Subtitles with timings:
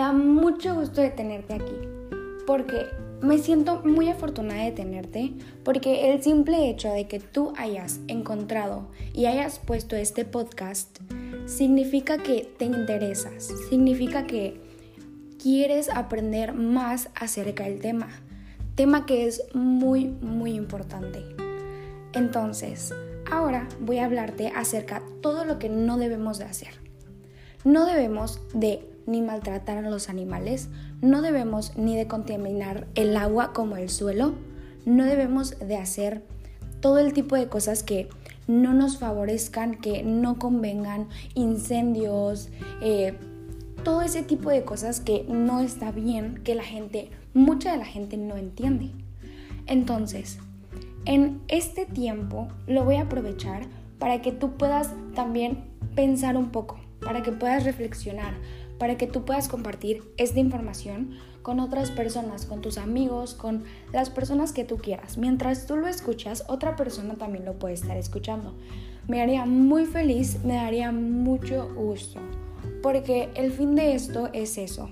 [0.00, 1.74] da mucho gusto de tenerte aquí,
[2.46, 2.86] porque
[3.20, 8.88] me siento muy afortunada de tenerte, porque el simple hecho de que tú hayas encontrado
[9.12, 10.98] y hayas puesto este podcast
[11.44, 14.58] significa que te interesas, significa que
[15.38, 18.08] quieres aprender más acerca del tema,
[18.74, 21.22] tema que es muy, muy importante.
[22.14, 22.94] Entonces,
[23.30, 26.80] ahora voy a hablarte acerca de todo lo que no debemos de hacer.
[27.64, 30.68] No debemos de ni maltratar a los animales,
[31.00, 34.34] no debemos ni de contaminar el agua como el suelo,
[34.84, 36.22] no debemos de hacer
[36.80, 38.08] todo el tipo de cosas que
[38.46, 42.48] no nos favorezcan, que no convengan, incendios,
[42.80, 43.14] eh,
[43.84, 47.84] todo ese tipo de cosas que no está bien, que la gente, mucha de la
[47.84, 48.90] gente no entiende.
[49.66, 50.38] Entonces,
[51.04, 53.62] en este tiempo lo voy a aprovechar
[53.98, 58.34] para que tú puedas también pensar un poco, para que puedas reflexionar,
[58.80, 61.10] para que tú puedas compartir esta información
[61.42, 65.18] con otras personas, con tus amigos, con las personas que tú quieras.
[65.18, 68.54] Mientras tú lo escuchas, otra persona también lo puede estar escuchando.
[69.06, 72.20] Me haría muy feliz, me daría mucho gusto,
[72.82, 74.88] porque el fin de esto es eso,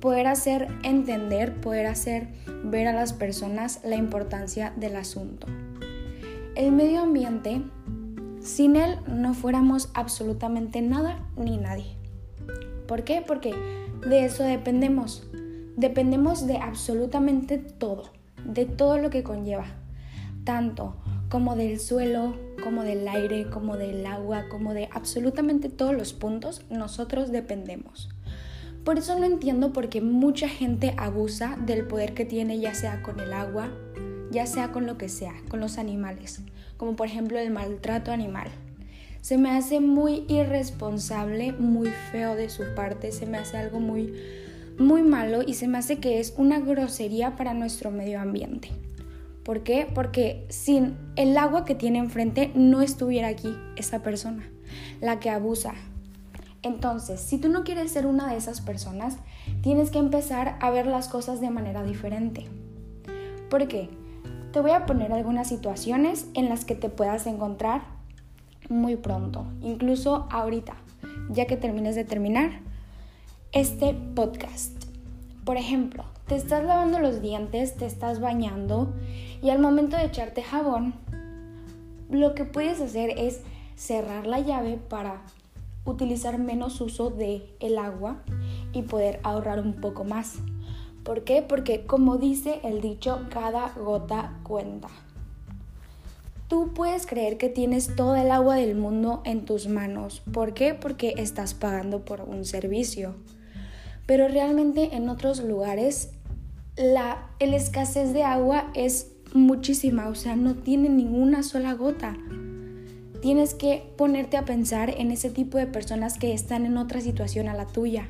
[0.00, 2.28] poder hacer entender, poder hacer
[2.62, 5.48] ver a las personas la importancia del asunto.
[6.54, 7.60] El medio ambiente,
[8.40, 11.95] sin él no fuéramos absolutamente nada ni nadie.
[12.86, 13.22] ¿Por qué?
[13.26, 13.54] Porque
[14.06, 15.26] de eso dependemos.
[15.76, 18.12] Dependemos de absolutamente todo,
[18.44, 19.66] de todo lo que conlleva,
[20.44, 20.96] tanto
[21.28, 26.64] como del suelo, como del aire, como del agua, como de absolutamente todos los puntos,
[26.70, 28.08] nosotros dependemos.
[28.84, 33.02] Por eso no entiendo por qué mucha gente abusa del poder que tiene ya sea
[33.02, 33.70] con el agua,
[34.30, 36.40] ya sea con lo que sea, con los animales,
[36.76, 38.48] como por ejemplo el maltrato animal.
[39.26, 44.14] Se me hace muy irresponsable, muy feo de su parte, se me hace algo muy,
[44.78, 48.70] muy malo y se me hace que es una grosería para nuestro medio ambiente.
[49.42, 49.90] ¿Por qué?
[49.92, 54.48] Porque sin el agua que tiene enfrente no estuviera aquí esa persona,
[55.00, 55.74] la que abusa.
[56.62, 59.16] Entonces, si tú no quieres ser una de esas personas,
[59.60, 62.46] tienes que empezar a ver las cosas de manera diferente.
[63.50, 63.90] ¿Por qué?
[64.52, 67.95] Te voy a poner algunas situaciones en las que te puedas encontrar
[68.68, 70.74] muy pronto, incluso ahorita,
[71.30, 72.60] ya que termines de terminar
[73.52, 74.84] este podcast.
[75.44, 78.92] Por ejemplo, te estás lavando los dientes, te estás bañando
[79.42, 80.94] y al momento de echarte jabón,
[82.10, 83.40] lo que puedes hacer es
[83.76, 85.22] cerrar la llave para
[85.84, 88.16] utilizar menos uso de el agua
[88.72, 90.36] y poder ahorrar un poco más.
[91.04, 91.42] ¿Por qué?
[91.42, 94.88] Porque como dice el dicho, cada gota cuenta.
[96.48, 100.22] Tú puedes creer que tienes todo el agua del mundo en tus manos.
[100.32, 100.74] ¿Por qué?
[100.74, 103.16] Porque estás pagando por un servicio.
[104.06, 106.10] Pero realmente en otros lugares
[106.76, 112.16] la escasez de agua es muchísima, o sea, no tiene ninguna sola gota.
[113.20, 117.48] Tienes que ponerte a pensar en ese tipo de personas que están en otra situación
[117.48, 118.08] a la tuya.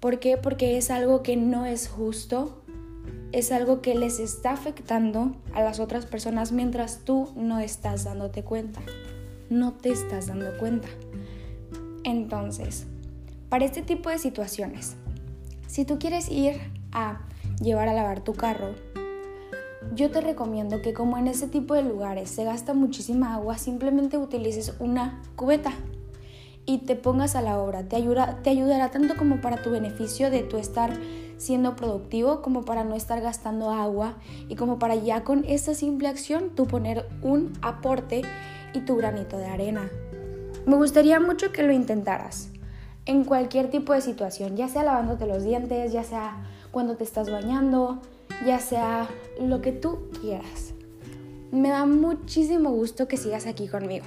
[0.00, 0.36] ¿Por qué?
[0.36, 2.63] Porque es algo que no es justo
[3.32, 8.44] es algo que les está afectando a las otras personas mientras tú no estás dándote
[8.44, 8.80] cuenta.
[9.50, 10.88] No te estás dando cuenta.
[12.04, 12.86] Entonces,
[13.48, 14.96] para este tipo de situaciones,
[15.66, 16.60] si tú quieres ir
[16.92, 17.26] a
[17.60, 18.74] llevar a lavar tu carro,
[19.94, 24.16] yo te recomiendo que como en ese tipo de lugares se gasta muchísima agua, simplemente
[24.16, 25.72] utilices una cubeta
[26.66, 27.84] y te pongas a la obra.
[27.84, 30.92] Te, ayuda, te ayudará tanto como para tu beneficio de tu estar
[31.36, 34.14] siendo productivo como para no estar gastando agua
[34.48, 38.22] y como para ya con esta simple acción tú poner un aporte
[38.72, 39.90] y tu granito de arena.
[40.66, 42.50] Me gustaría mucho que lo intentaras
[43.06, 47.30] en cualquier tipo de situación, ya sea lavándote los dientes, ya sea cuando te estás
[47.30, 48.00] bañando,
[48.46, 49.08] ya sea
[49.40, 50.72] lo que tú quieras.
[51.52, 54.06] Me da muchísimo gusto que sigas aquí conmigo.